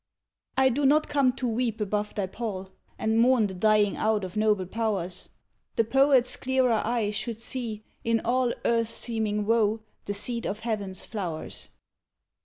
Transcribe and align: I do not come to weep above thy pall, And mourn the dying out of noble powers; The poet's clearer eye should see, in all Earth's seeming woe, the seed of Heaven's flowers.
I 0.57 0.69
do 0.69 0.83
not 0.83 1.07
come 1.07 1.31
to 1.33 1.47
weep 1.47 1.79
above 1.79 2.15
thy 2.15 2.25
pall, 2.25 2.71
And 2.97 3.19
mourn 3.19 3.45
the 3.45 3.53
dying 3.53 3.97
out 3.97 4.23
of 4.23 4.35
noble 4.35 4.65
powers; 4.65 5.29
The 5.75 5.83
poet's 5.83 6.37
clearer 6.37 6.81
eye 6.83 7.11
should 7.11 7.39
see, 7.39 7.83
in 8.03 8.19
all 8.25 8.51
Earth's 8.65 8.89
seeming 8.89 9.45
woe, 9.45 9.81
the 10.05 10.15
seed 10.15 10.47
of 10.47 10.61
Heaven's 10.61 11.05
flowers. 11.05 11.69